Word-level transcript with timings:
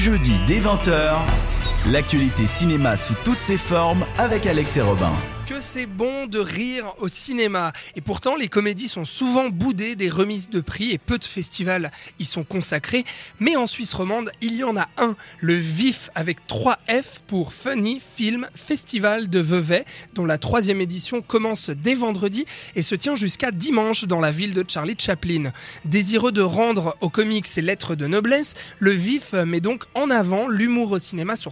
jeudi 0.00 0.32
dès 0.46 0.60
20h, 0.60 1.12
l'actualité 1.90 2.46
cinéma 2.46 2.96
sous 2.96 3.12
toutes 3.22 3.38
ses 3.38 3.58
formes 3.58 4.06
avec 4.16 4.46
Alex 4.46 4.78
et 4.78 4.80
Robin 4.80 5.12
que 5.50 5.58
c'est 5.58 5.86
bon 5.86 6.28
de 6.28 6.38
rire 6.38 6.94
au 6.98 7.08
cinéma. 7.08 7.72
Et 7.96 8.00
pourtant, 8.00 8.36
les 8.36 8.46
comédies 8.46 8.86
sont 8.86 9.04
souvent 9.04 9.48
boudées 9.48 9.96
des 9.96 10.08
remises 10.08 10.48
de 10.48 10.60
prix 10.60 10.92
et 10.92 10.98
peu 10.98 11.18
de 11.18 11.24
festivals 11.24 11.90
y 12.20 12.24
sont 12.24 12.44
consacrés. 12.44 13.04
Mais 13.40 13.56
en 13.56 13.66
Suisse 13.66 13.92
romande, 13.92 14.30
il 14.40 14.54
y 14.54 14.62
en 14.62 14.76
a 14.76 14.88
un, 14.96 15.16
le 15.40 15.56
VIF 15.56 16.08
avec 16.14 16.46
3 16.46 16.78
F 16.88 17.20
pour 17.26 17.52
Funny 17.52 18.00
Film 18.14 18.48
Festival 18.54 19.28
de 19.28 19.40
Vevey, 19.40 19.84
dont 20.14 20.24
la 20.24 20.38
troisième 20.38 20.80
édition 20.80 21.20
commence 21.20 21.70
dès 21.70 21.94
vendredi 21.94 22.46
et 22.76 22.82
se 22.82 22.94
tient 22.94 23.16
jusqu'à 23.16 23.50
dimanche 23.50 24.04
dans 24.04 24.20
la 24.20 24.30
ville 24.30 24.54
de 24.54 24.64
Charlie 24.66 24.96
Chaplin. 24.96 25.50
Désireux 25.84 26.30
de 26.30 26.42
rendre 26.42 26.96
aux 27.00 27.10
comics 27.10 27.48
ses 27.48 27.62
lettres 27.62 27.96
de 27.96 28.06
noblesse, 28.06 28.54
le 28.78 28.92
VIF 28.92 29.32
met 29.32 29.60
donc 29.60 29.82
en 29.94 30.10
avant 30.10 30.46
l'humour 30.46 30.92
au 30.92 31.00
cinéma 31.00 31.34
sous 31.34 31.50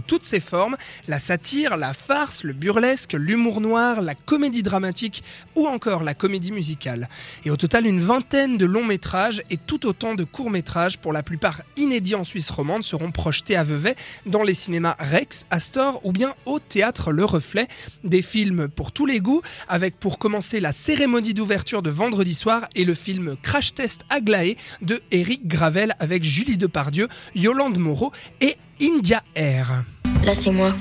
toutes 0.00 0.24
ses 0.24 0.40
formes, 0.40 0.76
la 1.08 1.18
satire, 1.18 1.76
la 1.76 1.92
farce, 1.92 2.44
le 2.44 2.52
burlesque, 2.52 3.14
l'humour 3.32 3.62
noir, 3.62 4.02
la 4.02 4.14
comédie 4.14 4.62
dramatique 4.62 5.24
ou 5.56 5.66
encore 5.66 6.02
la 6.02 6.12
comédie 6.12 6.52
musicale. 6.52 7.08
Et 7.46 7.50
au 7.50 7.56
total, 7.56 7.86
une 7.86 7.98
vingtaine 7.98 8.58
de 8.58 8.66
longs 8.66 8.84
métrages 8.84 9.42
et 9.48 9.56
tout 9.56 9.86
autant 9.86 10.14
de 10.14 10.22
courts 10.22 10.50
métrages, 10.50 10.98
pour 10.98 11.14
la 11.14 11.22
plupart 11.22 11.62
inédits 11.78 12.14
en 12.14 12.24
Suisse 12.24 12.50
romande, 12.50 12.82
seront 12.82 13.10
projetés 13.10 13.56
à 13.56 13.64
Vevey 13.64 13.96
dans 14.26 14.42
les 14.42 14.52
cinémas 14.52 14.96
Rex, 14.98 15.46
Astor 15.48 16.04
ou 16.04 16.12
bien 16.12 16.34
au 16.44 16.58
théâtre 16.58 17.10
Le 17.10 17.24
Reflet. 17.24 17.68
Des 18.04 18.20
films 18.20 18.68
pour 18.68 18.92
tous 18.92 19.06
les 19.06 19.20
goûts, 19.20 19.40
avec 19.66 19.98
pour 19.98 20.18
commencer 20.18 20.60
la 20.60 20.72
cérémonie 20.72 21.32
d'ouverture 21.32 21.80
de 21.80 21.88
vendredi 21.88 22.34
soir 22.34 22.68
et 22.74 22.84
le 22.84 22.94
film 22.94 23.36
Crash 23.40 23.72
Test 23.72 24.02
Aglaé 24.10 24.58
de 24.82 25.00
Eric 25.10 25.48
Gravel 25.48 25.94
avec 25.98 26.22
Julie 26.22 26.58
Depardieu, 26.58 27.08
Yolande 27.34 27.78
Moreau 27.78 28.12
et 28.42 28.58
India 28.82 29.22
Air. 29.34 29.84
Là, 30.22 30.34
c'est 30.34 30.50
moi. 30.50 30.74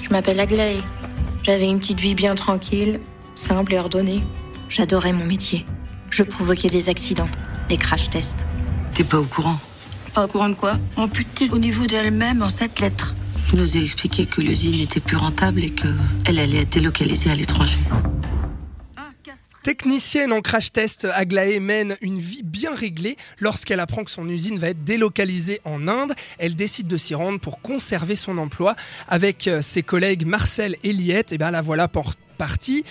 Je 0.00 0.10
m'appelle 0.10 0.38
Aglaé. 0.38 0.76
J'avais 1.44 1.68
une 1.68 1.78
petite 1.78 2.00
vie 2.00 2.14
bien 2.14 2.34
tranquille, 2.34 3.00
simple 3.34 3.74
et 3.74 3.78
ordonnée. 3.78 4.22
J'adorais 4.70 5.12
mon 5.12 5.26
métier. 5.26 5.66
Je 6.08 6.22
provoquais 6.22 6.70
des 6.70 6.88
accidents, 6.88 7.28
des 7.68 7.76
crash 7.76 8.08
tests. 8.08 8.46
T'es 8.94 9.04
pas 9.04 9.20
au 9.20 9.24
courant 9.24 9.56
Pas 10.14 10.24
au 10.24 10.26
courant 10.26 10.48
de 10.48 10.54
quoi 10.54 10.78
Amputée 10.96 11.50
au 11.50 11.58
niveau 11.58 11.86
d'elle-même 11.86 12.42
en 12.42 12.48
sept 12.48 12.80
lettres. 12.80 13.14
Il 13.52 13.58
nous 13.58 13.76
a 13.76 13.80
expliqué 13.80 14.24
que 14.24 14.40
l'usine 14.40 14.78
n'était 14.78 15.00
plus 15.00 15.16
rentable 15.16 15.62
et 15.62 15.70
qu'elle 15.70 16.38
allait 16.38 16.62
être 16.62 16.72
délocalisée 16.72 17.30
à 17.30 17.34
l'étranger. 17.34 17.76
Technicienne 19.64 20.30
en 20.34 20.42
crash 20.42 20.72
test, 20.72 21.06
Aglaé 21.06 21.58
mène 21.58 21.96
une 22.02 22.18
vie 22.18 22.42
bien 22.42 22.74
réglée. 22.74 23.16
Lorsqu'elle 23.38 23.80
apprend 23.80 24.04
que 24.04 24.10
son 24.10 24.28
usine 24.28 24.58
va 24.58 24.68
être 24.68 24.84
délocalisée 24.84 25.62
en 25.64 25.88
Inde, 25.88 26.12
elle 26.36 26.54
décide 26.54 26.86
de 26.86 26.98
s'y 26.98 27.14
rendre 27.14 27.40
pour 27.40 27.62
conserver 27.62 28.14
son 28.14 28.36
emploi. 28.36 28.76
Avec 29.08 29.48
euh, 29.48 29.62
ses 29.62 29.82
collègues 29.82 30.26
Marcel 30.26 30.76
et 30.84 30.92
Liette, 30.92 31.32
et 31.32 31.36
eh 31.36 31.38
bien 31.38 31.50
la 31.50 31.62
voilà 31.62 31.88
partie 32.36 32.84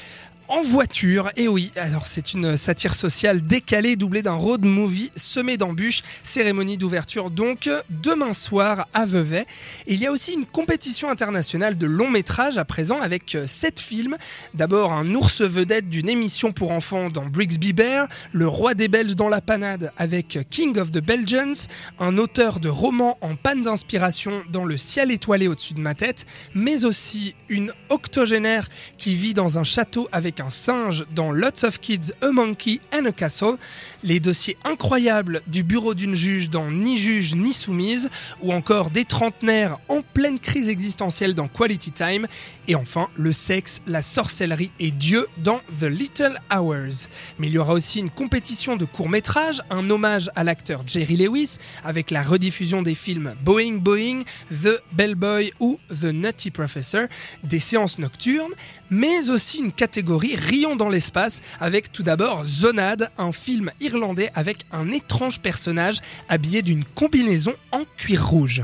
en 0.47 0.61
voiture. 0.61 1.31
Et 1.35 1.47
oui, 1.47 1.71
alors 1.75 2.05
c'est 2.05 2.33
une 2.33 2.57
satire 2.57 2.95
sociale 2.95 3.41
décalée 3.41 3.95
doublée 3.95 4.21
d'un 4.21 4.33
road 4.33 4.63
movie 4.63 5.11
semé 5.15 5.57
d'embûches. 5.57 6.03
Cérémonie 6.23 6.77
d'ouverture 6.77 7.29
donc 7.29 7.69
demain 7.89 8.33
soir 8.33 8.87
à 8.93 9.05
Vevey. 9.05 9.45
Il 9.87 9.99
y 9.99 10.05
a 10.05 10.11
aussi 10.11 10.33
une 10.33 10.45
compétition 10.45 11.09
internationale 11.09 11.77
de 11.77 11.85
long 11.85 12.09
métrage 12.09 12.57
à 12.57 12.65
présent 12.65 12.99
avec 12.99 13.37
sept 13.45 13.79
films. 13.79 14.17
D'abord 14.53 14.93
un 14.93 15.13
ours 15.13 15.41
vedette 15.41 15.89
d'une 15.89 16.09
émission 16.09 16.51
pour 16.51 16.71
enfants 16.71 17.09
dans 17.09 17.25
Brixby 17.25 17.73
Bear, 17.73 18.07
le 18.31 18.47
roi 18.47 18.73
des 18.73 18.87
Belges 18.87 19.15
dans 19.15 19.29
la 19.29 19.41
panade 19.41 19.91
avec 19.97 20.39
King 20.49 20.77
of 20.77 20.91
the 20.91 21.03
Belgians, 21.03 21.67
un 21.99 22.17
auteur 22.17 22.59
de 22.59 22.69
romans 22.69 23.17
en 23.21 23.35
panne 23.35 23.63
d'inspiration 23.63 24.43
dans 24.51 24.65
le 24.65 24.77
ciel 24.77 25.11
étoilé 25.11 25.47
au-dessus 25.47 25.73
de 25.73 25.79
ma 25.79 25.95
tête, 25.95 26.25
mais 26.53 26.85
aussi 26.85 27.35
une 27.49 27.71
octogénaire 27.89 28.67
qui 28.97 29.15
vit 29.15 29.33
dans 29.33 29.57
un 29.59 29.63
château 29.63 30.07
avec 30.11 30.32
un 30.39 30.49
singe 30.49 31.05
dans 31.11 31.31
Lots 31.31 31.63
of 31.63 31.79
Kids, 31.79 32.13
A 32.21 32.31
Monkey 32.31 32.79
and 32.93 33.05
a 33.05 33.11
Castle, 33.11 33.57
les 34.03 34.19
dossiers 34.19 34.57
incroyables 34.63 35.41
du 35.47 35.63
bureau 35.63 35.93
d'une 35.93 36.15
juge 36.15 36.49
dans 36.49 36.69
Ni 36.69 36.97
juge 36.97 37.35
ni 37.35 37.53
soumise, 37.53 38.09
ou 38.41 38.53
encore 38.53 38.89
des 38.89 39.05
trentenaires 39.05 39.77
en 39.89 40.01
pleine 40.01 40.39
crise 40.39 40.69
existentielle 40.69 41.35
dans 41.35 41.47
Quality 41.47 41.91
Time, 41.91 42.27
et 42.67 42.75
enfin 42.75 43.09
le 43.15 43.33
sexe, 43.33 43.81
la 43.87 44.01
sorcellerie 44.01 44.71
et 44.79 44.91
Dieu 44.91 45.27
dans 45.39 45.59
The 45.79 45.85
Little 45.85 46.39
Hours. 46.51 47.09
Mais 47.39 47.47
il 47.47 47.53
y 47.53 47.57
aura 47.57 47.73
aussi 47.73 47.99
une 47.99 48.09
compétition 48.09 48.75
de 48.75 48.85
courts-métrages, 48.85 49.61
un 49.69 49.89
hommage 49.89 50.31
à 50.35 50.43
l'acteur 50.43 50.83
Jerry 50.85 51.17
Lewis, 51.17 51.57
avec 51.83 52.11
la 52.11 52.23
rediffusion 52.23 52.81
des 52.81 52.95
films 52.95 53.35
Boeing 53.43 53.77
Boeing, 53.77 54.23
The 54.49 54.81
Bellboy 54.93 55.51
ou 55.59 55.79
The 55.89 56.05
Nutty 56.05 56.51
Professor, 56.51 57.07
des 57.43 57.59
séances 57.59 57.99
nocturnes, 57.99 58.53
mais 58.89 59.29
aussi 59.29 59.57
une 59.57 59.71
catégorie 59.71 60.22
Rions 60.31 60.75
dans 60.75 60.89
l'espace 60.89 61.41
avec 61.59 61.91
tout 61.91 62.03
d'abord 62.03 62.45
Zonade, 62.45 63.09
un 63.17 63.31
film 63.33 63.71
irlandais 63.81 64.31
avec 64.35 64.59
un 64.71 64.89
étrange 64.91 65.39
personnage 65.39 65.99
habillé 66.29 66.61
d'une 66.61 66.85
combinaison 66.85 67.53
en 67.71 67.81
cuir 67.97 68.25
rouge. 68.25 68.63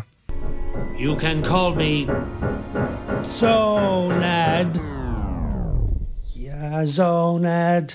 You 0.97 1.15
can 1.15 1.41
call 1.41 1.75
me 1.75 2.07
Zonad. 3.23 4.79
Yeah, 6.35 6.85
Zonad. 6.85 7.93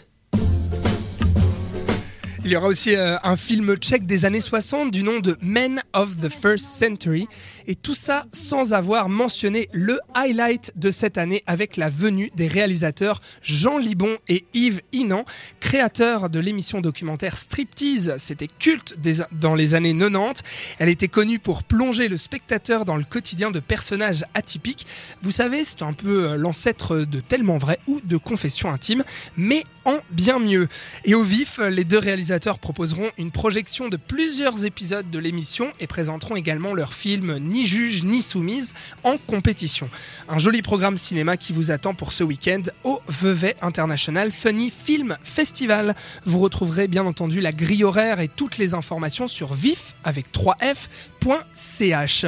Il 2.46 2.50
y 2.50 2.56
aura 2.56 2.66
aussi 2.66 2.94
euh, 2.94 3.16
un 3.22 3.36
film 3.36 3.74
tchèque 3.76 4.04
des 4.04 4.26
années 4.26 4.42
60 4.42 4.90
du 4.90 5.02
nom 5.02 5.18
de 5.18 5.38
Men 5.40 5.80
of 5.94 6.16
the 6.16 6.28
First 6.28 6.66
Century. 6.66 7.26
Et 7.66 7.74
tout 7.74 7.94
ça 7.94 8.26
sans 8.32 8.74
avoir 8.74 9.08
mentionné 9.08 9.70
le 9.72 9.98
highlight 10.14 10.70
de 10.76 10.90
cette 10.90 11.16
année 11.16 11.42
avec 11.46 11.78
la 11.78 11.88
venue 11.88 12.30
des 12.36 12.46
réalisateurs 12.46 13.22
Jean 13.40 13.78
Libon 13.78 14.18
et 14.28 14.44
Yves 14.52 14.82
Inan, 14.92 15.24
créateurs 15.60 16.28
de 16.28 16.38
l'émission 16.38 16.82
documentaire 16.82 17.38
Striptease. 17.38 18.14
C'était 18.18 18.50
culte 18.58 18.98
dans 19.32 19.54
les 19.54 19.74
années 19.74 19.96
90. 19.96 20.42
Elle 20.78 20.90
était 20.90 21.08
connue 21.08 21.38
pour 21.38 21.62
plonger 21.62 22.08
le 22.08 22.18
spectateur 22.18 22.84
dans 22.84 22.96
le 22.96 23.04
quotidien 23.04 23.52
de 23.52 23.60
personnages 23.60 24.26
atypiques. 24.34 24.86
Vous 25.22 25.30
savez, 25.30 25.64
c'est 25.64 25.80
un 25.80 25.94
peu 25.94 26.32
euh, 26.32 26.36
l'ancêtre 26.36 26.98
de 26.98 27.20
Tellement 27.20 27.56
Vrai 27.56 27.78
ou 27.86 28.02
de 28.04 28.18
Confession 28.18 28.70
Intime, 28.70 29.02
mais 29.38 29.64
en 29.86 29.98
bien 30.10 30.38
mieux. 30.38 30.68
Et 31.06 31.14
au 31.14 31.22
vif, 31.22 31.58
les 31.58 31.84
deux 31.84 31.98
réalisateurs 31.98 32.33
proposeront 32.40 33.10
une 33.18 33.30
projection 33.30 33.88
de 33.88 33.96
plusieurs 33.96 34.64
épisodes 34.64 35.10
de 35.10 35.18
l'émission 35.18 35.70
et 35.80 35.86
présenteront 35.86 36.36
également 36.36 36.74
leur 36.74 36.92
film 36.92 37.38
Ni 37.38 37.66
juge 37.66 38.04
ni 38.04 38.22
soumise 38.22 38.74
en 39.02 39.16
compétition. 39.18 39.88
Un 40.28 40.38
joli 40.38 40.62
programme 40.62 40.98
cinéma 40.98 41.36
qui 41.36 41.52
vous 41.52 41.70
attend 41.70 41.94
pour 41.94 42.12
ce 42.12 42.24
week-end 42.24 42.62
au 42.82 43.00
Vevey 43.08 43.56
International 43.62 44.30
Funny 44.30 44.70
Film 44.70 45.16
Festival. 45.22 45.94
Vous 46.24 46.40
retrouverez 46.40 46.88
bien 46.88 47.06
entendu 47.06 47.40
la 47.40 47.52
grille 47.52 47.84
horaire 47.84 48.20
et 48.20 48.28
toutes 48.28 48.58
les 48.58 48.74
informations 48.74 49.26
sur 49.28 49.54
vif 49.54 49.94
avec 50.04 50.26
3f.ch. 50.32 52.26